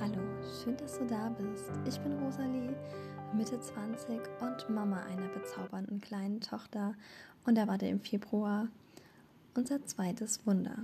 Hallo, 0.00 0.20
schön, 0.62 0.76
dass 0.76 0.98
du 0.98 1.06
da 1.06 1.28
bist. 1.28 1.70
Ich 1.86 2.00
bin 2.00 2.18
Rosalie, 2.18 2.74
Mitte 3.32 3.60
20 3.60 4.20
und 4.40 4.68
Mama 4.68 5.00
einer 5.04 5.28
bezaubernden 5.28 6.00
kleinen 6.00 6.40
Tochter 6.40 6.94
und 7.46 7.56
erwarte 7.56 7.86
im 7.86 8.00
Februar 8.00 8.66
unser 9.54 9.84
zweites 9.86 10.44
Wunder. 10.46 10.78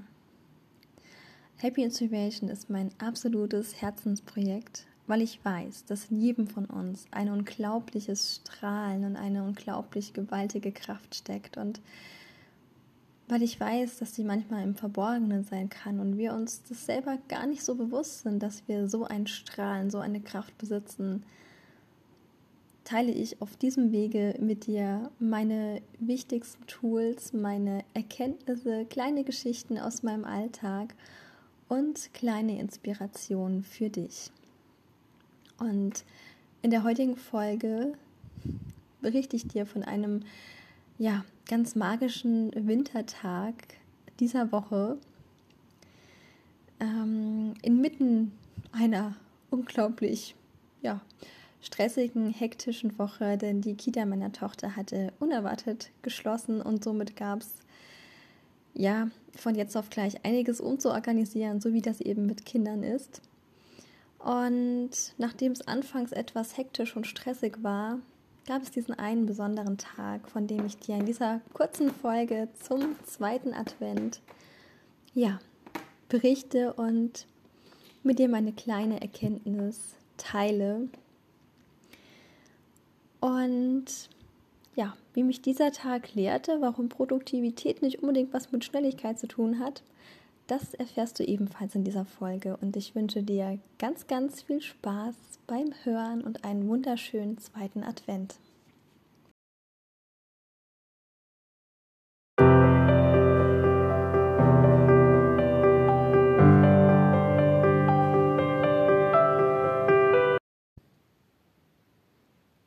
Happy 1.57 1.83
Inspiration 1.83 2.49
ist 2.49 2.71
mein 2.71 2.93
absolutes 2.99 3.83
Herzensprojekt, 3.83 4.87
weil 5.09 5.23
ich 5.23 5.45
weiß, 5.45 5.87
dass 5.87 6.11
in 6.13 6.21
jedem 6.21 6.47
von 6.47 6.67
uns 6.67 7.07
ein 7.11 7.31
unglaubliches 7.31 8.37
Strahlen 8.37 9.05
und 9.05 9.17
eine 9.17 9.43
unglaublich 9.43 10.13
gewaltige 10.13 10.71
Kraft 10.71 11.17
steckt 11.17 11.57
und 11.57 11.81
weil 13.31 13.43
ich 13.43 13.61
weiß, 13.61 13.99
dass 13.99 14.15
sie 14.15 14.25
manchmal 14.25 14.65
im 14.65 14.75
Verborgenen 14.75 15.45
sein 15.45 15.69
kann 15.69 16.01
und 16.01 16.19
wir 16.19 16.35
uns 16.35 16.63
das 16.69 16.85
selber 16.85 17.17
gar 17.29 17.47
nicht 17.47 17.65
so 17.65 17.77
bewusst 17.77 18.23
sind, 18.23 18.43
dass 18.43 18.67
wir 18.67 18.89
so 18.89 19.05
ein 19.05 19.29
Strahlen, 19.29 19.91
so 19.91 19.99
eine 19.99 20.21
Kraft 20.21 20.59
besitzen, 20.59 21.23
teile 22.83 23.13
ich 23.13 23.41
auf 23.41 23.57
diesem 23.57 23.93
Wege 23.93 24.35
mit 24.41 24.67
dir 24.67 25.13
meine 25.21 25.81
wichtigsten 26.01 26.67
Tools, 26.67 27.33
meine 27.33 27.85
Erkenntnisse, 27.95 28.85
kleine 28.87 29.23
Geschichten 29.23 29.79
aus 29.79 30.03
meinem 30.03 30.25
Alltag 30.25 30.95
und 31.69 32.13
kleine 32.13 32.59
Inspirationen 32.59 33.63
für 33.63 33.91
dich. 33.91 34.33
Und 35.61 36.05
in 36.63 36.73
der 36.73 36.83
heutigen 36.83 37.17
Folge 37.17 37.93
berichte 39.01 39.37
ich 39.37 39.47
dir 39.47 39.67
von 39.67 39.85
einem 39.85 40.23
ja, 40.99 41.25
ganz 41.51 41.75
magischen 41.75 42.53
Wintertag 42.55 43.55
dieser 44.21 44.53
Woche 44.53 44.99
ähm, 46.79 47.55
inmitten 47.63 48.31
einer 48.71 49.17
unglaublich 49.51 50.37
ja, 50.81 51.01
stressigen, 51.61 52.31
hektischen 52.31 52.97
Woche, 53.01 53.37
denn 53.37 53.63
die 53.63 53.75
Kita 53.75 54.07
meiner 54.07 54.31
Tochter 54.31 54.77
hatte 54.77 55.13
unerwartet 55.19 55.91
geschlossen 56.03 56.63
und 56.63 56.85
somit 56.85 57.17
gab 57.17 57.41
es 57.41 57.51
ja 58.73 59.11
von 59.35 59.57
jetzt 59.57 59.77
auf 59.77 59.91
gleich 59.91 60.25
einiges 60.25 60.61
umzuorganisieren, 60.61 61.61
so 61.61 61.73
wie 61.73 61.83
das 61.83 62.01
eben 62.01 62.27
mit 62.27 62.47
Kindern 62.47 62.85
ist. 62.85 63.23
Und 64.21 64.91
nachdem 65.19 65.51
es 65.51 65.67
anfangs 65.67 66.13
etwas 66.13 66.57
hektisch 66.57 66.95
und 66.95 67.09
stressig 67.09 67.61
war, 67.65 67.99
gab 68.47 68.63
es 68.63 68.71
diesen 68.71 68.99
einen 68.99 69.27
besonderen 69.27 69.79
Tag, 69.79 70.29
von 70.29 70.47
dem 70.47 70.67
ich 70.67 70.77
dir 70.79 70.97
in 70.97 71.07
dieser 71.07 71.41
kurzen 71.53 71.91
Folge 71.91 72.49
zum 72.61 72.97
zweiten 73.05 73.55
Advent 73.55 74.21
ja, 75.15 75.39
berichte 76.09 76.73
und 76.75 77.27
mit 78.03 78.19
dir 78.19 78.29
meine 78.29 78.53
kleine 78.53 79.01
Erkenntnis 79.01 79.95
teile. 80.17 80.89
Und 83.21 84.09
ja, 84.77 84.97
wie 85.13 85.23
mich 85.23 85.43
dieser 85.43 85.73
Tag 85.73 86.15
lehrte, 86.15 86.61
warum 86.61 86.89
Produktivität 86.89 87.83
nicht 87.83 88.03
unbedingt 88.03 88.33
was 88.33 88.53
mit 88.53 88.65
Schnelligkeit 88.65 89.19
zu 89.19 89.29
tun 89.29 89.59
hat, 89.59 89.83
das 90.51 90.75
erfährst 90.75 91.21
du 91.21 91.23
ebenfalls 91.23 91.77
in 91.77 91.85
dieser 91.85 92.05
Folge 92.05 92.57
und 92.57 92.77
ich 92.77 92.97
wünsche 92.97 93.23
dir 93.23 93.61
ganz, 93.79 94.09
ganz 94.09 94.43
viel 94.43 94.61
Spaß 94.61 95.15
beim 95.47 95.73
Hören 95.85 96.23
und 96.23 96.45
einen 96.45 96.67
wunderschönen 96.67 97.39
zweiten 97.39 97.85
Advent. 97.85 98.35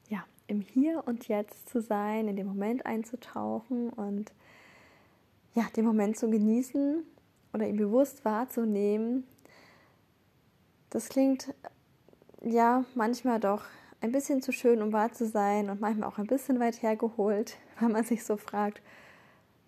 Ja, 0.08 0.24
im 0.48 0.62
Hier 0.62 1.04
und 1.06 1.28
Jetzt 1.28 1.68
zu 1.68 1.82
sein, 1.82 2.30
in 2.30 2.38
den 2.38 2.48
Moment 2.48 2.86
einzutauchen 2.86 3.90
und 3.90 4.32
ja, 5.54 5.68
den 5.76 5.84
Moment 5.84 6.18
zu 6.18 6.30
genießen 6.30 7.04
oder 7.54 7.68
ihn 7.68 7.78
bewusst 7.78 8.26
wahrzunehmen, 8.26 9.26
das 10.90 11.10
klingt 11.10 11.54
ja 12.44 12.86
manchmal 12.96 13.40
doch 13.40 13.64
ein 14.02 14.12
bisschen 14.12 14.42
zu 14.42 14.52
schön, 14.52 14.82
um 14.82 14.92
wahr 14.92 15.14
zu 15.14 15.26
sein 15.26 15.70
und 15.70 15.80
manchmal 15.80 16.10
auch 16.10 16.18
ein 16.18 16.28
bisschen 16.28 16.60
weit 16.60 16.82
hergeholt, 16.82 17.58
weil 17.80 17.90
man 17.90 18.04
sich 18.04 18.24
so 18.26 18.38
fragt, 18.38 18.82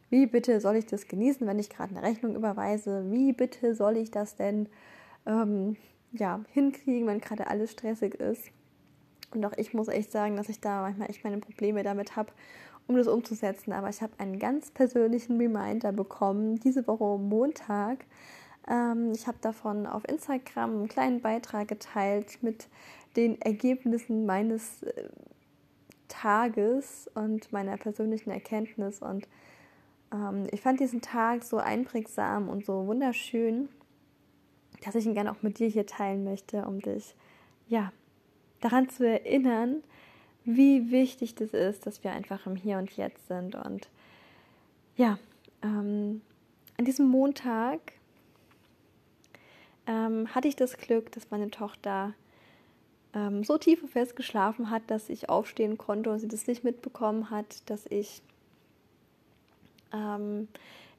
wie 0.10 0.28
bitte 0.28 0.60
soll 0.62 0.76
ich 0.76 0.86
das 0.86 1.08
genießen, 1.08 1.48
wenn 1.48 1.58
ich 1.58 1.70
gerade 1.70 1.96
eine 1.96 2.06
Rechnung 2.06 2.36
überweise? 2.36 3.12
Wie 3.12 3.34
bitte 3.34 3.74
soll 3.74 3.98
ich 3.98 4.12
das 4.12 4.36
denn 4.36 4.70
ähm, 5.26 5.78
ja, 6.12 6.42
hinkriegen, 6.52 7.08
wenn 7.08 7.22
gerade 7.22 7.48
alles 7.48 7.72
stressig 7.72 8.16
ist? 8.16 8.52
Und 9.34 9.44
auch 9.46 9.54
ich 9.58 9.74
muss 9.74 9.88
echt 9.88 10.12
sagen, 10.12 10.36
dass 10.36 10.50
ich 10.50 10.62
da 10.62 10.82
manchmal 10.82 11.10
echt 11.10 11.24
meine 11.24 11.40
Probleme 11.40 11.84
damit 11.84 12.16
habe 12.16 12.32
um 12.88 12.96
das 12.96 13.08
umzusetzen. 13.08 13.74
Aber 13.74 13.90
ich 13.90 14.02
habe 14.02 14.14
einen 14.18 14.40
ganz 14.40 14.72
persönlichen 14.72 15.38
Reminder 15.38 15.92
bekommen, 15.92 16.60
diese 16.60 16.88
Woche 16.88 17.18
Montag. 17.20 18.06
Ähm, 18.68 19.12
ich 19.14 19.28
habe 19.28 19.38
davon 19.42 19.86
auf 19.86 20.08
Instagram 20.08 20.72
einen 20.72 20.88
kleinen 20.88 21.22
Beitrag 21.22 21.68
geteilt 21.68 22.42
mit 22.42 22.68
den 23.16 23.42
Ergebnissen 23.42 24.26
meines 24.26 24.84
äh, 24.84 25.10
Tages 26.08 27.10
und 27.14 27.52
meiner 27.52 27.78
persönlichen 27.78 28.32
Erkenntnis. 28.32 29.02
Und 29.02 29.28
ähm, 30.14 30.48
ich 30.52 30.62
fand 30.62 30.80
diesen 30.80 31.02
Tag 31.02 31.44
so 31.44 31.58
einprägsam 31.58 32.50
und 32.50 32.66
so 32.66 32.86
wunderschön, 32.88 33.70
dass 34.84 34.96
ich 34.96 35.06
ihn 35.06 35.14
gerne 35.14 35.32
auch 35.32 35.42
mit 35.42 35.60
dir 35.60 35.68
hier 35.68 35.86
teilen 35.86 36.24
möchte, 36.24 36.66
um 36.66 36.80
dich 36.80 37.16
ja 37.68 37.92
daran 38.62 38.90
zu 38.90 39.08
erinnern, 39.08 39.84
wie 40.46 40.92
wichtig 40.92 41.36
das 41.36 41.54
ist, 41.54 41.86
dass 41.86 42.04
wir 42.04 42.12
einfach 42.12 42.46
im 42.46 42.56
Hier 42.56 42.78
und 42.78 42.96
Jetzt 42.96 43.28
sind. 43.28 43.56
Und 43.56 43.90
ja, 44.96 45.18
ähm, 45.64 46.22
an 46.78 46.86
diesem 46.86 47.08
Montag 47.08 47.80
ähm, 49.88 50.34
hatte 50.34 50.48
ich 50.48 50.56
das 50.56 50.78
Glück, 50.78 51.12
dass 51.12 51.32
meine 51.32 51.50
Tochter 51.50 52.14
ähm, 53.14 53.44
so 53.44 53.58
tief 53.58 53.82
und 53.82 53.90
fest 53.90 54.16
geschlafen 54.16 54.70
hat, 54.70 54.84
dass 54.88 55.10
ich 55.10 55.30
aufstehen 55.30 55.78
konnte 55.78 56.12
und 56.12 56.20
sie 56.20 56.28
das 56.28 56.48
nicht 56.48 56.64
mitbekommen 56.64 57.30
hat, 57.30 57.70
dass 57.70 57.86
ich 57.90 58.22
ähm, 59.94 60.48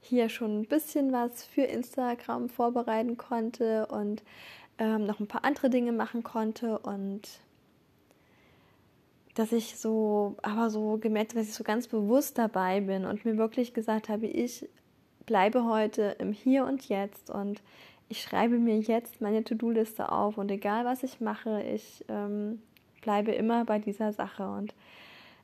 hier 0.00 0.28
schon 0.28 0.60
ein 0.60 0.66
bisschen 0.66 1.12
was 1.12 1.44
für 1.44 1.62
Instagram 1.62 2.48
vorbereiten 2.48 3.16
konnte 3.16 3.86
und 3.86 4.22
ähm, 4.78 5.06
noch 5.06 5.20
ein 5.20 5.28
paar 5.28 5.44
andere 5.44 5.70
Dinge 5.70 5.92
machen 5.92 6.22
konnte 6.22 6.78
und 6.78 7.40
dass 9.36 9.52
ich 9.52 9.76
so, 9.76 10.36
aber 10.42 10.70
so 10.70 10.98
gemerkt 10.98 11.36
dass 11.36 11.46
ich 11.46 11.54
so 11.54 11.62
ganz 11.62 11.88
bewusst 11.88 12.38
dabei 12.38 12.80
bin 12.80 13.04
und 13.04 13.24
mir 13.24 13.36
wirklich 13.36 13.74
gesagt 13.74 14.08
habe, 14.08 14.26
ich 14.26 14.68
bleibe 15.26 15.64
heute 15.64 16.16
im 16.18 16.32
Hier 16.32 16.64
und 16.64 16.88
Jetzt 16.88 17.30
und 17.30 17.62
ich 18.08 18.22
schreibe 18.22 18.58
mir 18.58 18.78
jetzt 18.78 19.20
meine 19.20 19.44
To-Do-Liste 19.44 20.10
auf 20.10 20.38
und 20.38 20.50
egal 20.50 20.84
was 20.84 21.02
ich 21.02 21.20
mache, 21.20 21.62
ich 21.62 22.04
ähm, 22.08 22.62
bleibe 23.02 23.32
immer 23.32 23.64
bei 23.64 23.78
dieser 23.78 24.12
Sache. 24.12 24.48
Und 24.48 24.74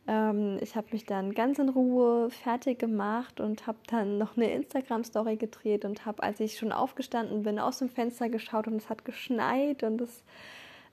ähm, 0.06 0.58
ich 0.60 0.76
habe 0.76 0.88
mich 0.92 1.04
dann 1.04 1.34
ganz 1.34 1.58
in 1.58 1.68
Ruhe 1.68 2.30
fertig 2.30 2.78
gemacht 2.78 3.40
und 3.40 3.66
habe 3.66 3.78
dann 3.88 4.16
noch 4.18 4.36
eine 4.36 4.52
Instagram-Story 4.52 5.36
gedreht 5.36 5.84
und 5.84 6.06
habe, 6.06 6.22
als 6.22 6.40
ich 6.40 6.56
schon 6.56 6.72
aufgestanden 6.72 7.42
bin, 7.42 7.58
aus 7.58 7.78
dem 7.78 7.88
Fenster 7.88 8.28
geschaut 8.28 8.68
und 8.68 8.76
es 8.76 8.88
hat 8.88 9.04
geschneit 9.04 9.82
und 9.82 10.00
es 10.00 10.22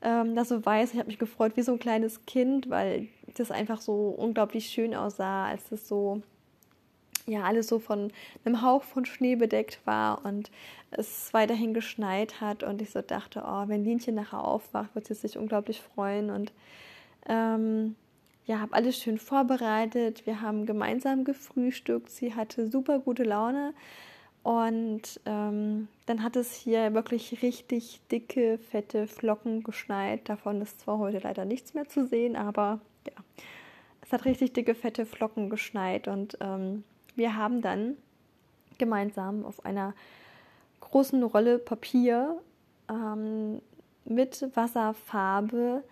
ähm, 0.02 0.36
das 0.36 0.50
so 0.50 0.66
weiß. 0.66 0.94
Ich 0.94 1.00
habe 1.00 1.08
mich 1.08 1.20
gefreut 1.20 1.54
wie 1.56 1.62
so 1.62 1.74
ein 1.74 1.80
kleines 1.80 2.26
Kind, 2.26 2.70
weil 2.70 3.08
das 3.36 3.52
einfach 3.52 3.82
so 3.82 4.10
unglaublich 4.10 4.68
schön 4.68 4.96
aussah, 4.96 5.48
als 5.48 5.72
es 5.72 5.88
so 5.88 6.22
ja 7.26 7.44
alles 7.44 7.68
so 7.68 7.80
von 7.80 8.12
einem 8.44 8.62
Hauch 8.62 8.84
von 8.84 9.06
Schnee 9.06 9.36
bedeckt 9.36 9.80
war 9.86 10.26
und 10.26 10.50
es 10.92 11.34
weiterhin 11.34 11.74
geschneit 11.74 12.42
hat 12.42 12.64
und 12.64 12.82
ich 12.82 12.90
so 12.90 13.02
dachte, 13.02 13.44
oh, 13.46 13.68
wenn 13.68 13.84
Linchen 13.84 14.16
nachher 14.16 14.44
aufwacht, 14.44 14.96
wird 14.96 15.06
sie 15.06 15.14
sich 15.14 15.38
unglaublich 15.38 15.82
freuen 15.82 16.32
und 16.32 16.52
ähm, 17.28 17.96
ja, 18.46 18.60
habe 18.60 18.74
alles 18.74 18.98
schön 18.98 19.20
vorbereitet. 19.20 20.26
Wir 20.26 20.42
haben 20.42 20.66
gemeinsam 20.66 21.24
gefrühstückt. 21.24 22.10
Sie 22.10 22.34
hatte 22.34 22.68
super 22.68 22.98
gute 22.98 23.24
Laune. 23.24 23.76
Und 24.44 25.20
ähm, 25.26 25.88
dann 26.06 26.24
hat 26.24 26.36
es 26.36 26.54
hier 26.54 26.94
wirklich 26.94 27.42
richtig 27.42 28.02
dicke, 28.12 28.58
fette 28.58 29.08
Flocken 29.08 29.64
geschneit. 29.64 30.30
Davon 30.30 30.62
ist 30.62 30.82
zwar 30.82 30.98
heute 30.98 31.20
leider 31.20 31.46
nichts 31.46 31.74
mehr 31.74 31.88
zu 31.88 32.08
sehen, 32.08 32.36
aber 32.36 32.80
ja, 33.06 33.14
es 34.02 34.14
hat 34.14 34.26
richtig 34.26 34.54
dicke, 34.54 34.76
fette 34.76 35.06
Flocken 35.06 35.50
geschneit. 35.50 36.08
Und 36.08 36.38
ähm, 36.42 36.84
wir 37.16 37.36
haben 37.36 37.62
dann 37.62 37.98
gemeinsam 38.78 39.46
auf 39.46 39.66
einer 39.66 39.94
großen 40.80 41.22
Rolle 41.24 41.60
Papier 41.60 42.42
ähm, 42.90 43.62
mit 44.06 44.50
Wasserfarbe 44.56 45.84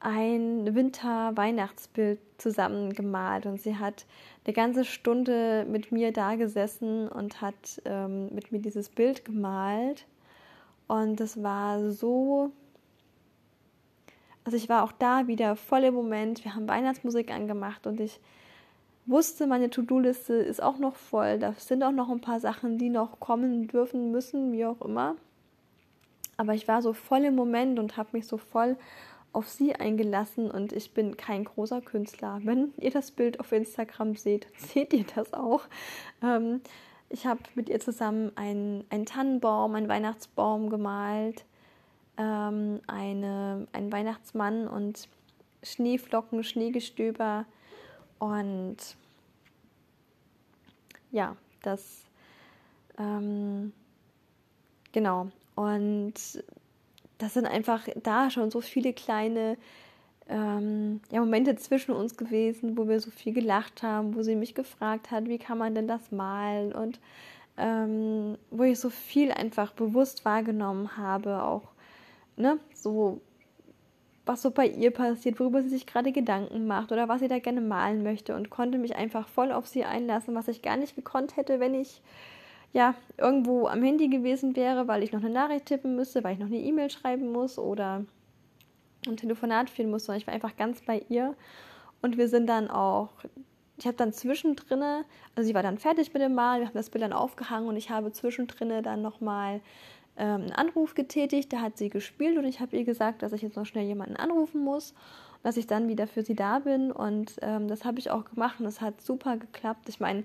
ein 0.00 0.74
Winter-Weihnachtsbild 0.74 2.18
zusammengemalt 2.38 3.46
und 3.46 3.60
sie 3.60 3.76
hat 3.76 4.06
eine 4.44 4.52
ganze 4.52 4.84
Stunde 4.84 5.66
mit 5.68 5.92
mir 5.92 6.12
da 6.12 6.34
gesessen 6.34 7.08
und 7.08 7.40
hat 7.40 7.80
ähm, 7.84 8.34
mit 8.34 8.52
mir 8.52 8.60
dieses 8.60 8.88
Bild 8.90 9.24
gemalt 9.24 10.06
und 10.88 11.20
das 11.20 11.42
war 11.42 11.90
so 11.90 12.52
also 14.44 14.58
ich 14.58 14.68
war 14.68 14.84
auch 14.84 14.92
da 14.92 15.26
wieder 15.26 15.56
voll 15.56 15.84
im 15.84 15.94
Moment. 15.94 16.44
Wir 16.44 16.54
haben 16.54 16.68
Weihnachtsmusik 16.68 17.32
angemacht 17.32 17.86
und 17.86 17.98
ich 17.98 18.20
wusste, 19.06 19.46
meine 19.46 19.70
To-Do-Liste 19.70 20.34
ist 20.34 20.62
auch 20.62 20.78
noch 20.78 20.96
voll. 20.96 21.38
Da 21.38 21.54
sind 21.54 21.82
auch 21.82 21.92
noch 21.92 22.10
ein 22.10 22.20
paar 22.20 22.40
Sachen, 22.40 22.76
die 22.76 22.90
noch 22.90 23.20
kommen 23.20 23.68
dürfen, 23.68 24.10
müssen, 24.10 24.52
wie 24.52 24.66
auch 24.66 24.82
immer. 24.82 25.16
Aber 26.36 26.54
ich 26.54 26.68
war 26.68 26.82
so 26.82 26.92
voll 26.92 27.24
im 27.24 27.34
Moment 27.34 27.78
und 27.78 27.96
habe 27.96 28.10
mich 28.12 28.26
so 28.26 28.36
voll 28.36 28.76
auf 29.34 29.48
sie 29.48 29.74
eingelassen 29.74 30.50
und 30.50 30.72
ich 30.72 30.92
bin 30.92 31.16
kein 31.16 31.44
großer 31.44 31.80
Künstler. 31.80 32.40
Wenn 32.44 32.72
ihr 32.78 32.90
das 32.90 33.10
Bild 33.10 33.40
auf 33.40 33.52
Instagram 33.52 34.16
seht, 34.16 34.46
seht 34.56 34.92
ihr 34.92 35.04
das 35.14 35.32
auch. 35.34 35.62
Ähm, 36.22 36.60
ich 37.08 37.26
habe 37.26 37.40
mit 37.54 37.68
ihr 37.68 37.80
zusammen 37.80 38.32
einen, 38.36 38.84
einen 38.90 39.06
Tannenbaum, 39.06 39.74
einen 39.74 39.88
Weihnachtsbaum 39.88 40.70
gemalt, 40.70 41.44
ähm, 42.16 42.80
eine, 42.86 43.66
einen 43.72 43.92
Weihnachtsmann 43.92 44.68
und 44.68 45.08
Schneeflocken, 45.62 46.44
Schneegestöber 46.44 47.46
und 48.18 48.76
ja, 51.10 51.36
das 51.62 52.04
ähm, 52.98 53.72
genau. 54.92 55.28
Und 55.54 56.14
das 57.18 57.34
sind 57.34 57.46
einfach 57.46 57.86
da 58.02 58.30
schon 58.30 58.50
so 58.50 58.60
viele 58.60 58.92
kleine 58.92 59.56
ähm, 60.28 61.00
ja, 61.10 61.20
Momente 61.20 61.56
zwischen 61.56 61.92
uns 61.92 62.16
gewesen, 62.16 62.76
wo 62.76 62.88
wir 62.88 63.00
so 63.00 63.10
viel 63.10 63.32
gelacht 63.32 63.82
haben, 63.82 64.16
wo 64.16 64.22
sie 64.22 64.36
mich 64.36 64.54
gefragt 64.54 65.10
hat, 65.10 65.28
wie 65.28 65.38
kann 65.38 65.58
man 65.58 65.74
denn 65.74 65.88
das 65.88 66.10
malen? 66.10 66.72
Und 66.72 66.98
ähm, 67.56 68.36
wo 68.50 68.64
ich 68.64 68.80
so 68.80 68.90
viel 68.90 69.30
einfach 69.30 69.72
bewusst 69.72 70.24
wahrgenommen 70.24 70.96
habe, 70.96 71.42
auch 71.42 71.68
ne, 72.36 72.58
so 72.74 73.20
was 74.26 74.42
so 74.42 74.50
bei 74.50 74.66
ihr 74.66 74.90
passiert, 74.90 75.38
worüber 75.38 75.62
sie 75.62 75.68
sich 75.68 75.86
gerade 75.86 76.10
Gedanken 76.10 76.66
macht 76.66 76.92
oder 76.92 77.08
was 77.08 77.20
sie 77.20 77.28
da 77.28 77.38
gerne 77.38 77.60
malen 77.60 78.02
möchte 78.02 78.34
und 78.34 78.48
konnte 78.50 78.78
mich 78.78 78.96
einfach 78.96 79.28
voll 79.28 79.52
auf 79.52 79.66
sie 79.66 79.84
einlassen, 79.84 80.34
was 80.34 80.48
ich 80.48 80.62
gar 80.62 80.76
nicht 80.76 80.96
gekonnt 80.96 81.36
hätte, 81.36 81.60
wenn 81.60 81.74
ich 81.74 82.00
ja 82.74 82.94
irgendwo 83.16 83.66
am 83.68 83.82
Handy 83.82 84.08
gewesen 84.08 84.54
wäre, 84.56 84.86
weil 84.86 85.02
ich 85.02 85.12
noch 85.12 85.20
eine 85.20 85.30
Nachricht 85.30 85.66
tippen 85.66 85.96
müsste, 85.96 86.22
weil 86.22 86.34
ich 86.34 86.38
noch 86.38 86.48
eine 86.48 86.58
E-Mail 86.58 86.90
schreiben 86.90 87.32
muss 87.32 87.58
oder 87.58 88.04
ein 89.06 89.16
Telefonat 89.16 89.70
führen 89.70 89.90
muss, 89.90 90.04
sondern 90.04 90.20
ich 90.20 90.26
war 90.26 90.34
einfach 90.34 90.56
ganz 90.56 90.82
bei 90.82 91.02
ihr. 91.08 91.34
Und 92.02 92.18
wir 92.18 92.28
sind 92.28 92.46
dann 92.46 92.68
auch 92.68 93.08
ich 93.76 93.86
habe 93.86 93.96
dann 93.96 94.12
zwischendrin, 94.12 94.82
also 95.34 95.48
sie 95.48 95.52
war 95.52 95.64
dann 95.64 95.78
fertig 95.78 96.12
mit 96.12 96.22
dem 96.22 96.34
Malen, 96.34 96.60
wir 96.60 96.68
haben 96.68 96.74
das 96.74 96.90
Bild 96.90 97.02
dann 97.02 97.12
aufgehangen 97.12 97.68
und 97.68 97.76
ich 97.76 97.90
habe 97.90 98.12
zwischendrin 98.12 98.84
dann 98.84 99.02
nochmal 99.02 99.60
ähm, 100.16 100.42
einen 100.42 100.52
Anruf 100.52 100.94
getätigt, 100.94 101.52
da 101.52 101.60
hat 101.60 101.76
sie 101.76 101.90
gespielt 101.90 102.38
und 102.38 102.44
ich 102.44 102.60
habe 102.60 102.76
ihr 102.76 102.84
gesagt, 102.84 103.22
dass 103.22 103.32
ich 103.32 103.42
jetzt 103.42 103.56
noch 103.56 103.66
schnell 103.66 103.84
jemanden 103.84 104.14
anrufen 104.14 104.62
muss 104.62 104.94
dass 105.44 105.58
ich 105.58 105.66
dann 105.66 105.88
wieder 105.88 106.06
für 106.06 106.22
sie 106.22 106.34
da 106.34 106.58
bin. 106.58 106.90
Und 106.90 107.36
ähm, 107.42 107.68
das 107.68 107.84
habe 107.84 108.00
ich 108.00 108.10
auch 108.10 108.24
gemacht 108.24 108.58
und 108.58 108.66
es 108.66 108.80
hat 108.80 109.00
super 109.00 109.36
geklappt. 109.36 109.88
Ich 109.88 110.00
meine, 110.00 110.24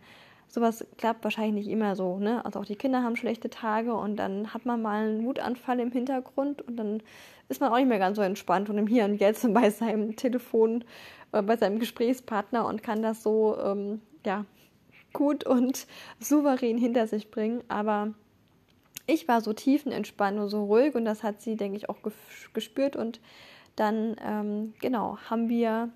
sowas 0.50 0.86
klappt 0.98 1.24
wahrscheinlich 1.24 1.66
nicht 1.66 1.74
immer 1.74 1.96
so, 1.96 2.18
ne? 2.18 2.44
Also 2.44 2.60
auch 2.60 2.66
die 2.66 2.75
Kinder 2.75 3.04
haben 3.04 3.16
schlechte 3.16 3.50
Tage 3.50 3.94
und 3.94 4.18
dann 4.18 4.54
hat 4.54 4.66
man 4.66 4.81
mal 4.81 5.07
einen 5.07 5.24
Wutanfall 5.24 5.80
im 5.80 5.92
Hintergrund 5.92 6.62
und 6.63 6.75
dann 6.75 7.01
ist 7.50 7.62
man 7.62 7.72
auch 7.72 7.78
nicht 7.78 7.88
mehr 7.88 8.00
ganz 8.00 8.18
so 8.18 8.22
entspannt 8.24 8.69
und 8.69 8.78
im 8.78 8.88
Hier 8.88 9.06
und 9.06 9.16
Jetzt 9.16 9.51
bei 9.54 9.69
seinem 9.69 10.16
Telefon, 10.16 10.84
äh, 11.31 11.42
bei 11.42 11.56
seinem 11.56 11.80
Gesprächspartner 11.80 12.66
und 12.66 12.84
kann 12.84 13.01
das 13.01 13.24
so, 13.24 13.57
ähm, 13.63 14.01
ja, 14.25 14.46
gut 15.13 15.46
und 15.46 15.88
souverän 16.19 16.78
hinter 16.78 17.07
sich 17.07 17.31
bringen. 17.31 17.63
Aber 17.68 18.13
ich 19.07 19.28
war 19.28 19.42
so 19.42 19.54
tiefenentspannt 19.54 20.40
und 20.40 20.50
so 20.50 20.66
ruhig 20.66 20.96
und 20.96 21.06
das 21.06 21.24
hat 21.24 21.42
sie, 21.42 21.56
denke 21.56 21.78
ich, 21.78 21.90
auch 21.90 21.98
gespürt. 22.54 22.96
Und 22.96 23.19
dann, 23.75 24.16
ähm, 24.24 24.74
genau, 24.81 25.18
haben 25.30 25.50
wir, 25.50 25.90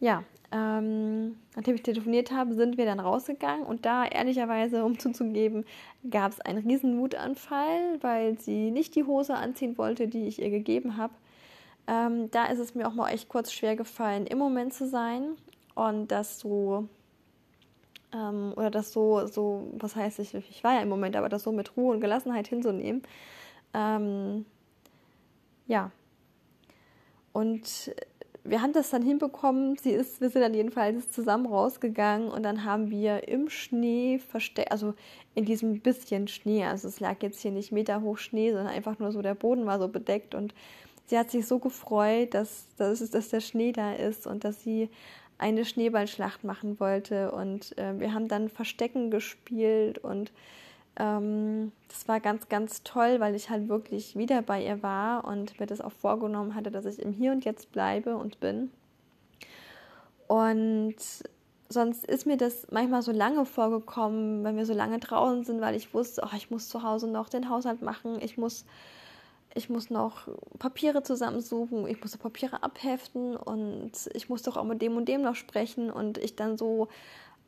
ja, 0.00 0.24
ähm, 0.52 1.36
nachdem 1.54 1.74
ich 1.74 1.82
telefoniert 1.82 2.30
habe, 2.30 2.54
sind 2.54 2.78
wir 2.78 2.84
dann 2.84 3.00
rausgegangen 3.00 3.66
und 3.66 3.84
da, 3.84 4.04
ehrlicherweise, 4.04 4.84
um 4.84 4.98
zuzugeben, 4.98 5.64
gab 6.10 6.32
es 6.32 6.40
einen 6.40 6.66
riesen 6.66 6.98
Wutanfall, 6.98 7.98
weil 8.00 8.38
sie 8.38 8.70
nicht 8.70 8.94
die 8.94 9.04
Hose 9.04 9.34
anziehen 9.34 9.76
wollte, 9.78 10.08
die 10.08 10.26
ich 10.26 10.40
ihr 10.40 10.50
gegeben 10.50 10.96
habe. 10.96 11.14
Ähm, 11.88 12.30
da 12.30 12.46
ist 12.46 12.58
es 12.58 12.74
mir 12.74 12.88
auch 12.88 12.94
mal 12.94 13.10
echt 13.10 13.28
kurz 13.28 13.52
schwer 13.52 13.76
gefallen, 13.76 14.26
im 14.26 14.38
Moment 14.38 14.74
zu 14.74 14.88
sein 14.88 15.36
und 15.74 16.08
das 16.08 16.40
so 16.40 16.88
ähm, 18.12 18.52
oder 18.56 18.70
das 18.70 18.92
so, 18.92 19.26
so, 19.26 19.68
was 19.72 19.96
heißt 19.96 20.18
ich, 20.20 20.34
ich 20.34 20.64
war 20.64 20.74
ja 20.74 20.80
im 20.80 20.88
Moment, 20.88 21.16
aber 21.16 21.28
das 21.28 21.42
so 21.42 21.52
mit 21.52 21.76
Ruhe 21.76 21.94
und 21.94 22.00
Gelassenheit 22.00 22.48
hinzunehmen. 22.48 23.02
Ähm, 23.74 24.46
ja. 25.66 25.90
Und 27.32 27.94
wir 28.48 28.62
haben 28.62 28.72
das 28.72 28.90
dann 28.90 29.02
hinbekommen. 29.02 29.76
Sie 29.76 29.90
ist, 29.90 30.20
wir 30.20 30.30
sind 30.30 30.42
dann 30.42 30.54
jedenfalls 30.54 31.10
zusammen 31.10 31.46
rausgegangen 31.46 32.28
und 32.28 32.42
dann 32.42 32.64
haben 32.64 32.90
wir 32.90 33.28
im 33.28 33.48
Schnee 33.48 34.18
versteckt, 34.18 34.72
also 34.72 34.94
in 35.34 35.44
diesem 35.44 35.80
bisschen 35.80 36.28
Schnee, 36.28 36.64
also 36.64 36.88
es 36.88 37.00
lag 37.00 37.22
jetzt 37.22 37.40
hier 37.40 37.50
nicht 37.50 37.72
meterhoch 37.72 38.18
Schnee, 38.18 38.52
sondern 38.52 38.68
einfach 38.68 38.98
nur 38.98 39.12
so 39.12 39.22
der 39.22 39.34
Boden 39.34 39.66
war 39.66 39.78
so 39.78 39.88
bedeckt 39.88 40.34
und 40.34 40.54
sie 41.06 41.18
hat 41.18 41.30
sich 41.30 41.46
so 41.46 41.58
gefreut, 41.58 42.34
dass, 42.34 42.66
dass, 42.76 43.10
dass 43.10 43.28
der 43.28 43.40
Schnee 43.40 43.72
da 43.72 43.92
ist 43.94 44.26
und 44.26 44.44
dass 44.44 44.62
sie 44.62 44.88
eine 45.38 45.64
Schneeballschlacht 45.64 46.44
machen 46.44 46.80
wollte. 46.80 47.30
Und 47.30 47.76
äh, 47.78 47.98
wir 47.98 48.14
haben 48.14 48.28
dann 48.28 48.48
Verstecken 48.48 49.10
gespielt 49.10 49.98
und 49.98 50.32
ähm, 50.98 51.72
das 51.88 52.08
war 52.08 52.20
ganz, 52.20 52.48
ganz 52.48 52.82
toll, 52.82 53.20
weil 53.20 53.34
ich 53.34 53.50
halt 53.50 53.68
wirklich 53.68 54.16
wieder 54.16 54.42
bei 54.42 54.64
ihr 54.64 54.82
war 54.82 55.24
und 55.24 55.58
mir 55.60 55.66
das 55.66 55.80
auch 55.80 55.92
vorgenommen 55.92 56.54
hatte, 56.54 56.70
dass 56.70 56.84
ich 56.84 56.98
im 57.00 57.12
Hier 57.12 57.32
und 57.32 57.44
Jetzt 57.44 57.72
bleibe 57.72 58.16
und 58.16 58.40
bin. 58.40 58.70
Und 60.26 60.96
sonst 61.68 62.04
ist 62.04 62.26
mir 62.26 62.36
das 62.36 62.66
manchmal 62.70 63.02
so 63.02 63.12
lange 63.12 63.44
vorgekommen, 63.44 64.44
wenn 64.44 64.56
wir 64.56 64.66
so 64.66 64.74
lange 64.74 64.98
draußen 64.98 65.44
sind, 65.44 65.60
weil 65.60 65.74
ich 65.74 65.94
wusste, 65.94 66.22
oh, 66.24 66.36
ich 66.36 66.50
muss 66.50 66.68
zu 66.68 66.82
Hause 66.82 67.08
noch 67.08 67.28
den 67.28 67.48
Haushalt 67.48 67.82
machen, 67.82 68.18
ich 68.20 68.38
muss 68.38 68.64
ich 69.56 69.70
muss 69.70 69.88
noch 69.88 70.28
Papiere 70.58 71.02
zusammensuchen, 71.02 71.86
ich 71.88 72.00
muss 72.02 72.16
Papiere 72.18 72.62
abheften 72.62 73.36
und 73.36 73.92
ich 74.12 74.28
muss 74.28 74.42
doch 74.42 74.58
auch 74.58 74.64
mit 74.64 74.82
dem 74.82 74.98
und 74.98 75.08
dem 75.08 75.22
noch 75.22 75.34
sprechen 75.34 75.90
und 75.90 76.18
ich 76.18 76.36
dann 76.36 76.58
so 76.58 76.88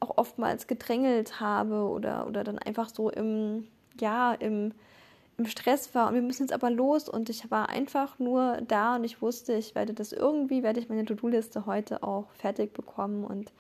auch 0.01 0.17
oftmals 0.17 0.67
gedrängelt 0.67 1.41
habe 1.41 1.89
oder, 1.89 2.27
oder 2.27 2.45
dann 2.45 2.59
einfach 2.59 2.89
so 2.89 3.11
im, 3.11 3.67
ja, 4.01 4.33
im, 4.35 4.73
im 5.37 5.47
Stress 5.47 5.95
war. 5.95 6.09
Und 6.09 6.15
wir 6.15 6.23
müssen 6.23 6.43
jetzt 6.43 6.53
aber 6.53 6.71
los. 6.71 7.09
Und 7.09 7.31
ich 7.31 7.51
war 7.51 7.69
einfach 7.69 8.19
nur 8.19 8.59
da 8.67 8.97
und 8.97 9.05
ich 9.05 9.23
wusste, 9.23 9.55
ich 9.55 9.75
werde 9.75 9.95
das 9.95 10.13
irgendwie, 10.13 10.63
werde 10.63 10.81
ich 10.81 10.89
meine 10.89 11.05
To-Do-Liste 11.05 11.67
heute 11.67 12.03
auch 12.03 12.31
fertig 12.33 12.73
bekommen. 12.73 13.25
Und 13.25 13.53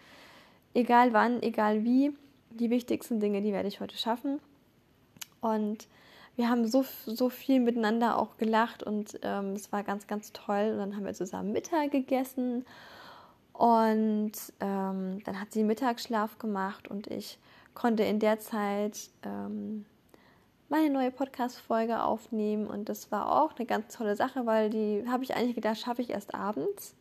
egal 0.74 1.12
wann, 1.12 1.42
egal 1.42 1.84
wie, 1.84 2.12
die 2.50 2.70
wichtigsten 2.70 3.20
Dinge, 3.20 3.42
die 3.42 3.52
werde 3.52 3.68
ich 3.68 3.80
heute 3.80 3.96
schaffen. 3.96 4.40
Und 5.40 5.86
wir 6.36 6.48
haben 6.48 6.66
so, 6.66 6.84
so 7.04 7.28
viel 7.28 7.60
miteinander 7.60 8.18
auch 8.18 8.36
gelacht. 8.36 8.82
Und 8.82 9.18
ähm, 9.22 9.52
es 9.52 9.72
war 9.72 9.82
ganz, 9.82 10.06
ganz 10.06 10.32
toll. 10.32 10.70
Und 10.72 10.78
dann 10.78 10.96
haben 10.96 11.04
wir 11.04 11.14
zusammen 11.14 11.52
Mittag 11.52 11.90
gegessen. 11.90 12.56
und 12.56 12.66
ähm, 14.60 15.22
dann 15.24 15.40
hat 15.40 15.52
sie 15.52 15.64
Mittagsschlaf 15.64 16.38
gemacht 16.38 16.88
und 16.88 17.06
ich 17.08 17.38
konnte 17.74 18.04
in 18.04 18.20
der 18.20 18.38
Zeit 18.38 19.10
ähm, 19.22 19.84
meine 20.68 20.90
neue 20.90 21.10
Podcast-Folge 21.10 22.02
aufnehmen 22.02 22.66
und 22.66 22.88
das 22.88 23.10
war 23.10 23.42
auch 23.42 23.56
eine 23.56 23.66
ganz 23.66 23.94
tolle 23.94 24.16
Sache, 24.16 24.46
weil 24.46 24.70
die 24.70 25.04
habe 25.08 25.24
ich 25.24 25.34
eigentlich 25.34 25.54
gedacht, 25.54 25.78
schaffe 25.78 26.02
ich 26.02 26.10
erst 26.10 26.34
abends. 26.34 26.94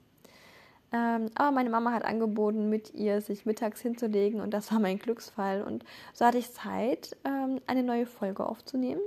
Ähm, 0.94 1.28
aber 1.36 1.52
meine 1.52 1.70
Mama 1.70 1.92
hat 1.92 2.06
angeboten, 2.06 2.70
mit 2.70 2.94
ihr 2.94 3.22
sich 3.22 3.46
mittags 3.46 3.82
hinzulegen 3.82 4.40
und 4.40 4.52
das 4.52 4.72
war 4.72 4.80
mein 4.80 5.00
Glücksfall. 5.00 5.62
Und 5.62 5.84
so 6.14 6.26
hatte 6.26 6.38
ich 6.38 6.54
Zeit, 6.54 7.18
ähm, 7.26 7.60
eine 7.68 7.84
neue 7.84 8.06
Folge 8.06 8.46
aufzunehmen 8.48 9.02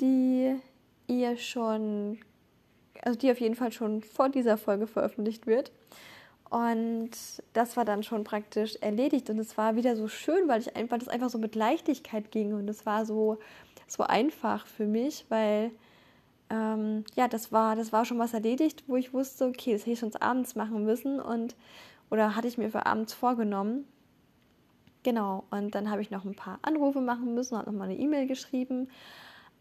die 0.00 0.56
ihr 1.06 1.36
schon, 1.36 2.18
also 3.02 3.18
die 3.18 3.30
auf 3.30 3.40
jeden 3.40 3.54
Fall 3.54 3.72
schon 3.72 4.02
vor 4.02 4.28
dieser 4.28 4.56
Folge 4.56 4.86
veröffentlicht 4.86 5.46
wird. 5.46 5.72
Und 6.50 7.10
das 7.52 7.76
war 7.76 7.84
dann 7.84 8.02
schon 8.02 8.24
praktisch 8.24 8.76
erledigt. 8.76 9.30
Und 9.30 9.38
es 9.38 9.56
war 9.56 9.76
wieder 9.76 9.96
so 9.96 10.08
schön, 10.08 10.48
weil 10.48 10.60
ich 10.60 10.76
einfach 10.76 10.98
das 10.98 11.08
einfach 11.08 11.30
so 11.30 11.38
mit 11.38 11.54
Leichtigkeit 11.54 12.30
ging. 12.30 12.54
Und 12.54 12.68
es 12.68 12.86
war 12.86 13.04
so 13.04 13.38
so 13.86 14.02
einfach 14.02 14.66
für 14.66 14.86
mich, 14.86 15.26
weil 15.28 15.70
ähm, 16.50 17.04
ja 17.14 17.28
das 17.28 17.52
war 17.52 17.76
das 17.76 17.92
war 17.92 18.04
schon 18.04 18.18
was 18.18 18.34
erledigt, 18.34 18.84
wo 18.86 18.96
ich 18.96 19.12
wusste, 19.12 19.46
okay, 19.46 19.72
das 19.72 19.82
hätte 19.82 19.92
ich 19.92 20.00
sonst 20.00 20.22
abends 20.22 20.54
machen 20.56 20.84
müssen 20.84 21.20
und 21.20 21.56
oder 22.10 22.36
hatte 22.36 22.48
ich 22.48 22.58
mir 22.58 22.70
für 22.70 22.86
abends 22.86 23.14
vorgenommen. 23.14 23.84
Genau. 25.02 25.44
Und 25.50 25.74
dann 25.74 25.90
habe 25.90 26.02
ich 26.02 26.10
noch 26.10 26.24
ein 26.24 26.34
paar 26.34 26.58
Anrufe 26.62 27.00
machen 27.00 27.34
müssen, 27.34 27.56
habe 27.56 27.70
noch 27.70 27.78
mal 27.78 27.84
eine 27.84 27.98
E-Mail 27.98 28.26
geschrieben 28.26 28.88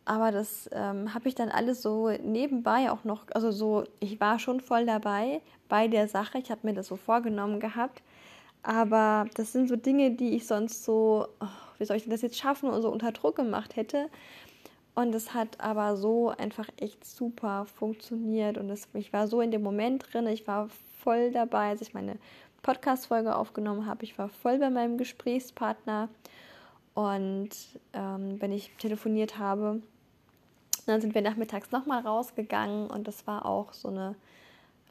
aber 0.05 0.31
das 0.31 0.69
ähm, 0.71 1.13
habe 1.15 1.27
ich 1.27 1.33
dann 1.33 1.49
alles 1.49 1.81
so 1.81 2.09
nebenbei 2.23 2.91
auch 2.91 3.03
noch, 3.03 3.25
also 3.33 3.51
so, 3.51 3.83
ich 3.99 4.19
war 4.19 4.37
schon 4.37 4.61
voll 4.61 4.85
dabei 4.85 5.41
bei 5.67 5.87
der 5.87 6.07
Sache. 6.07 6.37
Ich 6.37 6.51
habe 6.51 6.61
mir 6.63 6.73
das 6.73 6.87
so 6.87 6.95
vorgenommen 6.95 7.59
gehabt. 7.59 8.03
Aber 8.61 9.25
das 9.33 9.51
sind 9.51 9.67
so 9.67 9.75
Dinge, 9.75 10.11
die 10.11 10.35
ich 10.35 10.45
sonst 10.45 10.85
so, 10.85 11.27
oh, 11.39 11.47
wie 11.79 11.85
soll 11.85 11.97
ich 11.97 12.03
denn 12.03 12.11
das 12.11 12.21
jetzt 12.21 12.37
schaffen 12.37 12.69
und 12.69 12.81
so 12.83 12.91
unter 12.91 13.11
Druck 13.11 13.35
gemacht 13.35 13.75
hätte. 13.75 14.09
Und 14.93 15.13
es 15.13 15.33
hat 15.33 15.59
aber 15.59 15.97
so 15.97 16.29
einfach 16.29 16.69
echt 16.77 17.03
super 17.03 17.65
funktioniert. 17.65 18.59
Und 18.59 18.69
es, 18.69 18.87
ich 18.93 19.11
war 19.11 19.27
so 19.27 19.41
in 19.41 19.51
dem 19.51 19.63
Moment 19.63 20.05
drin, 20.13 20.27
ich 20.27 20.47
war 20.47 20.69
voll 20.99 21.31
dabei, 21.31 21.69
als 21.69 21.81
ich 21.81 21.95
meine 21.95 22.17
Podcast-Folge 22.61 23.35
aufgenommen 23.35 23.87
habe. 23.87 24.03
Ich 24.03 24.17
war 24.17 24.29
voll 24.29 24.59
bei 24.59 24.69
meinem 24.69 24.97
Gesprächspartner. 24.97 26.09
Und 26.93 27.49
ähm, 27.93 28.39
wenn 28.39 28.51
ich 28.51 28.71
telefoniert 28.77 29.37
habe, 29.37 29.81
dann 30.85 31.01
sind 31.01 31.15
wir 31.15 31.21
nachmittags 31.21 31.71
nochmal 31.71 32.01
rausgegangen 32.01 32.87
und 32.89 33.07
das 33.07 33.25
war 33.27 33.45
auch 33.45 33.73
so 33.73 33.89
eine, 33.89 34.15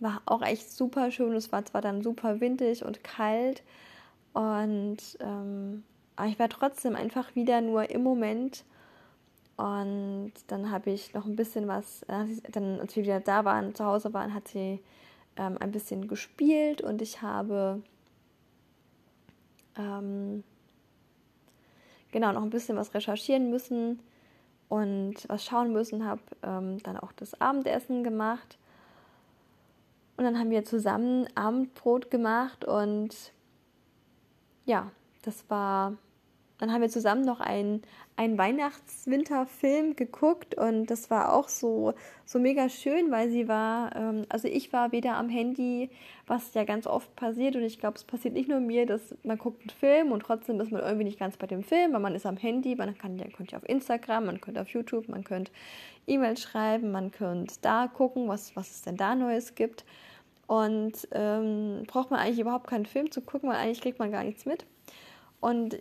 war 0.00 0.22
auch 0.26 0.42
echt 0.42 0.70
super 0.70 1.10
schön. 1.10 1.34
Es 1.34 1.52
war 1.52 1.64
zwar 1.64 1.82
dann 1.82 2.02
super 2.02 2.40
windig 2.40 2.84
und 2.84 3.04
kalt 3.04 3.62
und 4.32 4.98
ähm, 5.20 5.84
aber 6.16 6.28
ich 6.28 6.38
war 6.38 6.48
trotzdem 6.48 6.94
einfach 6.96 7.34
wieder 7.34 7.60
nur 7.60 7.90
im 7.90 8.02
Moment. 8.02 8.64
Und 9.56 10.32
dann 10.48 10.70
habe 10.70 10.90
ich 10.90 11.14
noch 11.14 11.26
ein 11.26 11.36
bisschen 11.36 11.68
was, 11.68 12.02
äh, 12.04 12.26
dann 12.50 12.80
als 12.80 12.96
wir 12.96 13.04
wieder 13.04 13.20
da 13.20 13.44
waren, 13.44 13.74
zu 13.74 13.84
Hause 13.84 14.12
waren, 14.12 14.34
hat 14.34 14.48
sie 14.48 14.80
ähm, 15.36 15.58
ein 15.60 15.70
bisschen 15.70 16.08
gespielt 16.08 16.80
und 16.82 17.00
ich 17.02 17.22
habe 17.22 17.80
ähm, 19.76 20.42
genau 22.10 22.32
noch 22.32 22.42
ein 22.42 22.50
bisschen 22.50 22.76
was 22.76 22.94
recherchieren 22.94 23.50
müssen 23.50 24.00
und 24.68 25.14
was 25.28 25.44
schauen 25.44 25.72
müssen, 25.72 26.04
habe 26.06 26.22
ähm, 26.42 26.82
dann 26.82 26.96
auch 26.96 27.12
das 27.12 27.40
Abendessen 27.40 28.04
gemacht. 28.04 28.58
Und 30.16 30.24
dann 30.24 30.38
haben 30.38 30.50
wir 30.50 30.64
zusammen 30.64 31.26
Abendbrot 31.34 32.10
gemacht 32.10 32.64
und 32.64 33.32
ja, 34.64 34.90
das 35.22 35.48
war 35.50 35.94
dann 36.58 36.72
haben 36.72 36.82
wir 36.82 36.88
zusammen 36.88 37.24
noch 37.24 37.40
einen, 37.40 37.82
einen 38.16 38.38
Weihnachts-Winterfilm 38.38 39.96
geguckt 39.96 40.54
und 40.54 40.86
das 40.86 41.10
war 41.10 41.32
auch 41.32 41.48
so, 41.48 41.94
so 42.24 42.38
mega 42.38 42.68
schön, 42.68 43.10
weil 43.10 43.28
sie 43.28 43.48
war, 43.48 43.94
ähm, 43.96 44.24
also 44.28 44.46
ich 44.46 44.72
war 44.72 44.92
weder 44.92 45.16
am 45.16 45.28
Handy, 45.28 45.90
was 46.26 46.54
ja 46.54 46.64
ganz 46.64 46.86
oft 46.86 47.14
passiert 47.16 47.56
und 47.56 47.62
ich 47.62 47.80
glaube, 47.80 47.96
es 47.96 48.04
passiert 48.04 48.34
nicht 48.34 48.48
nur 48.48 48.60
mir, 48.60 48.86
dass 48.86 49.16
man 49.24 49.36
guckt 49.36 49.62
einen 49.62 49.78
Film 49.78 50.12
und 50.12 50.20
trotzdem 50.20 50.60
ist 50.60 50.70
man 50.70 50.82
irgendwie 50.82 51.04
nicht 51.04 51.18
ganz 51.18 51.36
bei 51.36 51.46
dem 51.46 51.64
Film, 51.64 51.92
weil 51.92 52.00
man 52.00 52.14
ist 52.14 52.26
am 52.26 52.36
Handy, 52.36 52.76
man 52.76 52.96
kann 52.96 53.18
ja 53.18 53.26
könnte 53.28 53.56
auf 53.56 53.68
Instagram, 53.68 54.26
man 54.26 54.40
könnte 54.40 54.60
auf 54.60 54.68
YouTube, 54.68 55.08
man 55.08 55.24
könnte 55.24 55.50
E-Mail 56.06 56.36
schreiben, 56.36 56.92
man 56.92 57.10
könnte 57.10 57.56
da 57.62 57.88
gucken, 57.88 58.28
was, 58.28 58.54
was 58.54 58.70
es 58.70 58.82
denn 58.82 58.96
da 58.96 59.14
Neues 59.14 59.54
gibt. 59.54 59.84
Und 60.46 61.08
ähm, 61.12 61.84
braucht 61.86 62.10
man 62.10 62.20
eigentlich 62.20 62.40
überhaupt 62.40 62.66
keinen 62.66 62.84
Film 62.84 63.10
zu 63.10 63.22
gucken, 63.22 63.48
weil 63.48 63.56
eigentlich 63.56 63.80
kriegt 63.80 63.98
man 63.98 64.12
gar 64.12 64.24
nichts 64.24 64.44
mit. 64.44 64.66
Und 65.40 65.78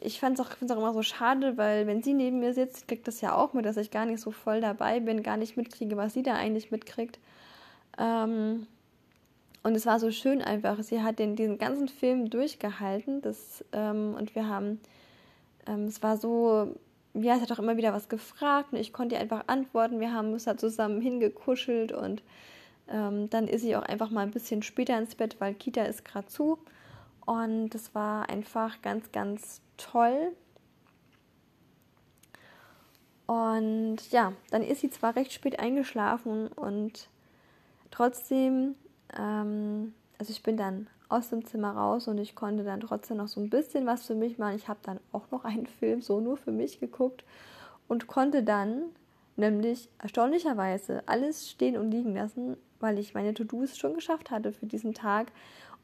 ich 0.00 0.20
fand 0.20 0.38
es 0.38 0.44
auch, 0.44 0.50
auch 0.50 0.76
immer 0.78 0.92
so 0.92 1.02
schade, 1.02 1.56
weil 1.56 1.86
wenn 1.86 2.02
sie 2.02 2.14
neben 2.14 2.40
mir 2.40 2.54
sitzt, 2.54 2.88
kriegt 2.88 3.06
das 3.08 3.20
ja 3.20 3.34
auch 3.34 3.52
mit, 3.52 3.64
dass 3.64 3.76
ich 3.76 3.90
gar 3.90 4.06
nicht 4.06 4.20
so 4.20 4.30
voll 4.30 4.60
dabei 4.60 5.00
bin, 5.00 5.22
gar 5.22 5.36
nicht 5.36 5.56
mitkriege, 5.56 5.96
was 5.96 6.14
sie 6.14 6.22
da 6.22 6.34
eigentlich 6.34 6.70
mitkriegt. 6.70 7.18
Ähm, 7.98 8.66
und 9.62 9.74
es 9.74 9.86
war 9.86 9.98
so 9.98 10.10
schön 10.10 10.42
einfach. 10.42 10.82
Sie 10.82 11.02
hat 11.02 11.18
den, 11.18 11.36
diesen 11.36 11.58
ganzen 11.58 11.88
Film 11.88 12.28
durchgehalten. 12.28 13.22
Das, 13.22 13.64
ähm, 13.72 14.14
und 14.18 14.34
wir 14.34 14.48
haben, 14.48 14.80
ähm, 15.66 15.84
es 15.84 16.02
war 16.02 16.18
so, 16.18 16.74
ja, 17.14 17.36
es 17.36 17.42
hat 17.42 17.52
auch 17.52 17.60
immer 17.60 17.76
wieder 17.76 17.92
was 17.94 18.08
gefragt 18.08 18.72
und 18.72 18.78
ich 18.78 18.92
konnte 18.92 19.14
ihr 19.14 19.20
einfach 19.20 19.44
antworten. 19.46 20.00
Wir 20.00 20.12
haben 20.12 20.32
uns 20.32 20.44
da 20.44 20.56
zusammen 20.56 21.00
hingekuschelt 21.00 21.92
und 21.92 22.22
ähm, 22.88 23.30
dann 23.30 23.48
ist 23.48 23.62
sie 23.62 23.76
auch 23.76 23.82
einfach 23.82 24.10
mal 24.10 24.20
ein 24.20 24.32
bisschen 24.32 24.62
später 24.62 24.98
ins 24.98 25.14
Bett, 25.14 25.36
weil 25.38 25.54
Kita 25.54 25.84
ist 25.84 26.04
gerade 26.04 26.26
zu. 26.26 26.58
Und 27.26 27.70
das 27.70 27.94
war 27.94 28.28
einfach 28.28 28.82
ganz, 28.82 29.10
ganz 29.12 29.60
toll. 29.76 30.32
Und 33.26 33.96
ja, 34.10 34.32
dann 34.50 34.62
ist 34.62 34.80
sie 34.80 34.90
zwar 34.90 35.16
recht 35.16 35.32
spät 35.32 35.58
eingeschlafen 35.58 36.48
und 36.48 37.08
trotzdem, 37.90 38.74
ähm, 39.18 39.94
also 40.18 40.30
ich 40.30 40.42
bin 40.42 40.58
dann 40.58 40.88
aus 41.08 41.30
dem 41.30 41.46
Zimmer 41.46 41.72
raus 41.72 42.08
und 42.08 42.18
ich 42.18 42.34
konnte 42.34 42.64
dann 42.64 42.80
trotzdem 42.80 43.18
noch 43.18 43.28
so 43.28 43.40
ein 43.40 43.48
bisschen 43.48 43.86
was 43.86 44.06
für 44.06 44.14
mich 44.14 44.36
machen. 44.36 44.56
Ich 44.56 44.68
habe 44.68 44.80
dann 44.82 45.00
auch 45.12 45.30
noch 45.30 45.44
einen 45.44 45.66
Film 45.66 46.02
so 46.02 46.20
nur 46.20 46.36
für 46.36 46.52
mich 46.52 46.80
geguckt 46.80 47.24
und 47.88 48.06
konnte 48.06 48.42
dann 48.42 48.82
nämlich 49.36 49.88
erstaunlicherweise 49.98 51.02
alles 51.06 51.50
stehen 51.50 51.76
und 51.76 51.90
liegen 51.90 52.14
lassen, 52.14 52.56
weil 52.80 52.98
ich 52.98 53.14
meine 53.14 53.32
To-Dos 53.32 53.76
schon 53.76 53.94
geschafft 53.94 54.30
hatte 54.30 54.52
für 54.52 54.66
diesen 54.66 54.92
Tag 54.92 55.32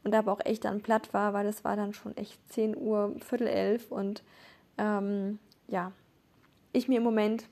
und 0.03 0.15
aber 0.15 0.31
auch 0.31 0.45
echt 0.45 0.65
dann 0.65 0.81
platt 0.81 1.13
war, 1.13 1.33
weil 1.33 1.45
es 1.45 1.63
war 1.63 1.75
dann 1.75 1.93
schon 1.93 2.15
echt 2.17 2.39
10 2.51 2.75
Uhr, 2.75 3.15
Viertel 3.19 3.47
elf 3.47 3.91
und 3.91 4.23
ähm, 4.77 5.39
ja, 5.67 5.91
ich 6.73 6.87
mir 6.87 6.97
im 6.97 7.03
Moment 7.03 7.47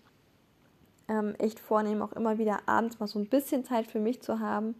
ähm, 1.08 1.36
echt 1.38 1.60
vornehme, 1.60 2.04
auch 2.04 2.14
immer 2.14 2.38
wieder 2.38 2.62
abends 2.68 3.00
mal 3.00 3.08
so 3.08 3.20
ein 3.20 3.28
bisschen 3.28 3.66
Zeit 3.66 3.88
für 3.88 4.00
mich 4.00 4.22
zu 4.22 4.40
haben. 4.40 4.76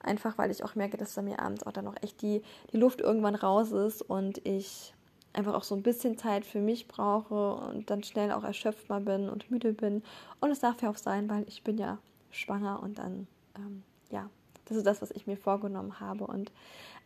Einfach 0.00 0.38
weil 0.38 0.50
ich 0.50 0.64
auch 0.64 0.74
merke, 0.76 0.96
dass 0.96 1.14
bei 1.14 1.22
mir 1.22 1.40
abends 1.40 1.66
auch 1.66 1.72
dann 1.72 1.84
noch 1.84 1.96
echt 2.02 2.22
die, 2.22 2.42
die 2.72 2.76
Luft 2.76 3.00
irgendwann 3.00 3.34
raus 3.34 3.72
ist 3.72 4.00
und 4.02 4.46
ich 4.46 4.94
einfach 5.32 5.54
auch 5.54 5.64
so 5.64 5.74
ein 5.74 5.82
bisschen 5.82 6.16
Zeit 6.16 6.46
für 6.46 6.60
mich 6.60 6.88
brauche 6.88 7.54
und 7.54 7.90
dann 7.90 8.02
schnell 8.02 8.32
auch 8.32 8.44
erschöpft 8.44 8.88
mal 8.88 9.00
bin 9.00 9.28
und 9.28 9.50
müde 9.50 9.72
bin. 9.72 10.02
Und 10.40 10.50
es 10.50 10.60
darf 10.60 10.80
ja 10.82 10.90
auch 10.90 10.96
sein, 10.96 11.28
weil 11.28 11.44
ich 11.48 11.62
bin 11.62 11.78
ja 11.78 11.98
schwanger 12.30 12.82
und 12.82 12.98
dann, 12.98 13.26
ähm, 13.56 13.82
ja, 14.10 14.30
das 14.68 14.76
ist 14.76 14.86
das, 14.86 15.02
was 15.02 15.10
ich 15.10 15.26
mir 15.26 15.36
vorgenommen 15.36 16.00
habe. 16.00 16.26
Und 16.26 16.52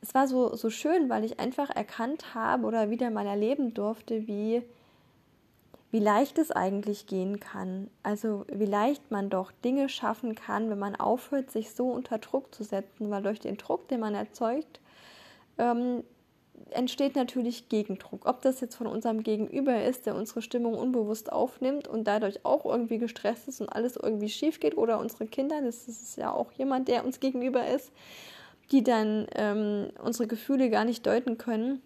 es 0.01 0.15
war 0.15 0.27
so, 0.27 0.55
so 0.57 0.71
schön, 0.71 1.09
weil 1.09 1.25
ich 1.25 1.39
einfach 1.39 1.71
erkannt 1.71 2.35
habe 2.35 2.67
oder 2.67 2.91
wieder 2.91 3.11
mal 3.11 3.27
erleben 3.27 3.73
durfte, 3.73 4.27
wie, 4.27 4.63
wie 5.91 6.01
leicht 6.01 6.39
es 6.39 6.51
eigentlich 6.51 7.07
gehen 7.07 7.39
kann. 7.41 7.89
Also 8.03 8.45
wie 8.53 8.67
leicht 8.67 9.11
man 9.11 9.31
doch 9.31 9.53
Dinge 9.65 9.89
schaffen 9.89 10.35
kann, 10.35 10.71
wenn 10.71 10.79
man 10.79 10.97
aufhört, 10.97 11.51
sich 11.51 11.73
so 11.73 11.91
unter 11.91 12.19
Druck 12.19 12.55
zu 12.55 12.65
setzen, 12.65 13.11
weil 13.11 13.23
durch 13.23 13.41
den 13.41 13.57
Druck, 13.57 13.89
den 13.89 14.01
man 14.01 14.15
erzeugt, 14.15 14.81
ähm, 15.59 16.03
entsteht 16.71 17.17
natürlich 17.17 17.69
Gegendruck. 17.69 18.27
Ob 18.27 18.43
das 18.43 18.61
jetzt 18.61 18.77
von 18.77 18.87
unserem 18.87 19.23
Gegenüber 19.23 19.83
ist, 19.85 20.07
der 20.07 20.15
unsere 20.15 20.43
Stimmung 20.43 20.75
unbewusst 20.75 21.33
aufnimmt 21.33 21.89
und 21.89 22.05
dadurch 22.05 22.45
auch 22.45 22.65
irgendwie 22.65 22.99
gestresst 22.99 23.49
ist 23.49 23.61
und 23.61 23.69
alles 23.69 23.97
irgendwie 23.97 24.29
schief 24.29 24.61
geht, 24.61 24.77
oder 24.77 24.99
unsere 24.99 25.27
Kinder, 25.27 25.61
das 25.63 25.89
ist 25.89 26.17
ja 26.17 26.33
auch 26.33 26.53
jemand, 26.53 26.89
der 26.89 27.05
uns 27.05 27.21
gegenüber 27.21 27.67
ist, 27.67 27.93
die 28.71 28.83
dann 28.83 29.27
ähm, 29.35 29.91
unsere 30.03 30.27
Gefühle 30.27 30.71
gar 30.71 30.85
nicht 30.85 31.07
deuten 31.07 31.39
können, 31.39 31.83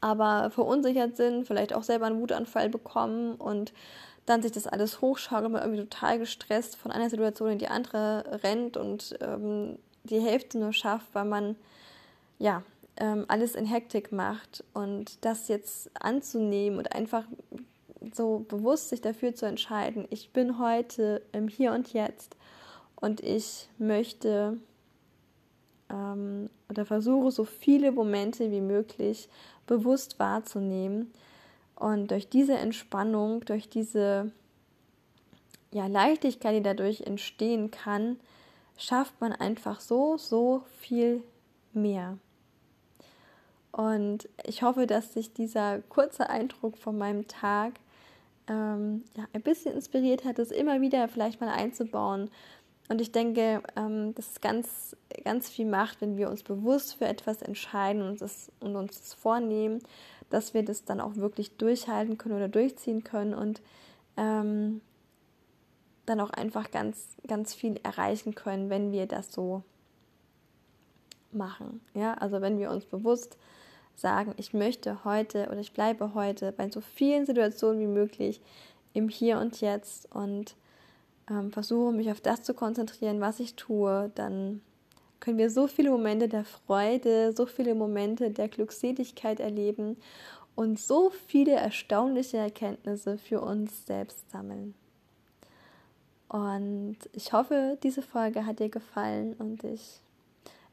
aber 0.00 0.50
verunsichert 0.50 1.16
sind, 1.16 1.46
vielleicht 1.46 1.72
auch 1.72 1.82
selber 1.82 2.06
einen 2.06 2.20
Wutanfall 2.20 2.68
bekommen 2.68 3.34
und 3.34 3.72
dann 4.26 4.42
sich 4.42 4.52
das 4.52 4.66
alles 4.66 5.00
hochschaut 5.00 5.44
und 5.44 5.52
man 5.52 5.62
irgendwie 5.62 5.82
total 5.82 6.18
gestresst 6.18 6.76
von 6.76 6.90
einer 6.90 7.10
Situation 7.10 7.50
in 7.50 7.58
die 7.58 7.68
andere 7.68 8.40
rennt 8.44 8.76
und 8.76 9.18
ähm, 9.20 9.78
die 10.04 10.20
Hälfte 10.20 10.58
nur 10.58 10.72
schafft, 10.72 11.06
weil 11.14 11.24
man 11.24 11.56
ja 12.38 12.62
ähm, 12.98 13.24
alles 13.28 13.54
in 13.54 13.66
Hektik 13.66 14.12
macht 14.12 14.64
und 14.74 15.24
das 15.24 15.48
jetzt 15.48 15.90
anzunehmen 16.00 16.78
und 16.78 16.92
einfach 16.92 17.24
so 18.12 18.44
bewusst 18.48 18.90
sich 18.90 19.00
dafür 19.00 19.34
zu 19.34 19.46
entscheiden, 19.46 20.06
ich 20.10 20.32
bin 20.32 20.58
heute 20.58 21.22
im 21.32 21.48
Hier 21.48 21.72
und 21.72 21.92
Jetzt 21.92 22.36
und 22.96 23.20
ich 23.20 23.68
möchte 23.78 24.58
ähm, 25.90 26.50
oder 26.68 26.84
versuche 26.84 27.30
so 27.30 27.44
viele 27.44 27.92
Momente 27.92 28.50
wie 28.50 28.60
möglich 28.60 29.28
bewusst 29.66 30.18
wahrzunehmen 30.18 31.12
und 31.76 32.10
durch 32.10 32.28
diese 32.28 32.54
Entspannung, 32.54 33.44
durch 33.44 33.68
diese 33.68 34.32
ja, 35.70 35.86
Leichtigkeit, 35.86 36.56
die 36.56 36.62
dadurch 36.62 37.02
entstehen 37.02 37.70
kann, 37.70 38.18
schafft 38.76 39.20
man 39.20 39.32
einfach 39.32 39.80
so, 39.80 40.16
so 40.16 40.62
viel 40.78 41.22
mehr. 41.72 42.18
Und 43.72 44.28
ich 44.44 44.62
hoffe, 44.62 44.86
dass 44.86 45.12
sich 45.12 45.32
dieser 45.32 45.80
kurze 45.80 46.30
Eindruck 46.30 46.78
von 46.78 46.96
meinem 46.96 47.28
Tag 47.28 47.74
ähm, 48.48 49.04
ja, 49.16 49.24
ein 49.32 49.42
bisschen 49.42 49.74
inspiriert 49.74 50.24
hat, 50.24 50.38
es 50.38 50.50
immer 50.50 50.80
wieder 50.80 51.08
vielleicht 51.08 51.40
mal 51.40 51.50
einzubauen. 51.50 52.30
Und 52.88 53.02
ich 53.02 53.12
denke, 53.12 53.62
ähm, 53.76 54.14
dass 54.14 54.30
es 54.32 54.40
ganz, 54.40 54.96
ganz 55.24 55.50
viel 55.50 55.66
macht, 55.66 56.00
wenn 56.00 56.16
wir 56.16 56.30
uns 56.30 56.42
bewusst 56.42 56.94
für 56.94 57.06
etwas 57.06 57.42
entscheiden 57.42 58.02
und, 58.02 58.22
das, 58.22 58.50
und 58.60 58.76
uns 58.76 58.98
das 58.98 59.14
vornehmen, 59.14 59.80
dass 60.30 60.54
wir 60.54 60.64
das 60.64 60.84
dann 60.84 61.00
auch 61.00 61.16
wirklich 61.16 61.56
durchhalten 61.56 62.16
können 62.16 62.36
oder 62.36 62.48
durchziehen 62.48 63.04
können 63.04 63.34
und 63.34 63.60
ähm, 64.16 64.80
dann 66.06 66.20
auch 66.20 66.30
einfach 66.30 66.70
ganz, 66.70 67.16
ganz 67.26 67.54
viel 67.54 67.78
erreichen 67.82 68.34
können, 68.34 68.70
wenn 68.70 68.92
wir 68.92 69.06
das 69.06 69.32
so 69.32 69.62
machen. 71.38 71.80
Ja, 71.94 72.14
also 72.14 72.42
wenn 72.42 72.58
wir 72.58 72.70
uns 72.70 72.84
bewusst 72.84 73.38
sagen, 73.94 74.34
ich 74.36 74.52
möchte 74.52 75.04
heute 75.04 75.48
oder 75.48 75.58
ich 75.58 75.72
bleibe 75.72 76.12
heute 76.14 76.52
bei 76.52 76.70
so 76.70 76.82
vielen 76.82 77.24
Situationen 77.24 77.80
wie 77.80 77.86
möglich 77.86 78.40
im 78.92 79.08
Hier 79.08 79.38
und 79.38 79.60
Jetzt 79.60 80.14
und 80.14 80.54
ähm, 81.30 81.50
versuche 81.50 81.92
mich 81.92 82.10
auf 82.10 82.20
das 82.20 82.42
zu 82.42 82.54
konzentrieren, 82.54 83.20
was 83.20 83.40
ich 83.40 83.54
tue, 83.54 84.10
dann 84.14 84.60
können 85.20 85.38
wir 85.38 85.50
so 85.50 85.66
viele 85.66 85.90
Momente 85.90 86.28
der 86.28 86.44
Freude, 86.44 87.32
so 87.32 87.46
viele 87.46 87.74
Momente 87.74 88.30
der 88.30 88.48
Glückseligkeit 88.48 89.40
erleben 89.40 89.96
und 90.54 90.78
so 90.78 91.10
viele 91.26 91.52
erstaunliche 91.52 92.36
Erkenntnisse 92.36 93.18
für 93.18 93.40
uns 93.40 93.86
selbst 93.86 94.30
sammeln. 94.30 94.74
Und 96.28 96.96
ich 97.12 97.32
hoffe, 97.32 97.78
diese 97.82 98.02
Folge 98.02 98.44
hat 98.44 98.60
dir 98.60 98.68
gefallen 98.68 99.34
und 99.38 99.64
ich 99.64 100.00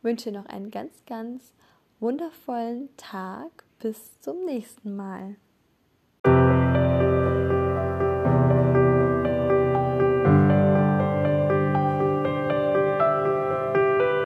wünsche 0.06 0.32
noch 0.32 0.46
einen 0.46 0.72
ganz, 0.72 1.04
ganz 1.06 1.52
wundervollen 2.00 2.96
Tag. 2.96 3.66
Bis 3.80 4.20
zum 4.22 4.46
nächsten 4.46 4.96
Mal. 4.96 5.36